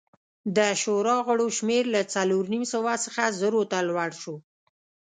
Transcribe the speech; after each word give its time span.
د 0.57 0.59
شورا 0.81 1.17
غړو 1.27 1.47
شمېر 1.57 1.83
له 1.95 2.01
څلور 2.13 2.43
نیم 2.53 2.63
سوه 2.73 2.93
څخه 3.05 3.23
زرو 3.39 3.61
ته 3.71 3.77
لوړ 3.89 4.11
شو 4.21 4.35